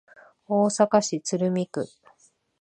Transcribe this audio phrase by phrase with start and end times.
[0.47, 1.85] 大阪市鶴見区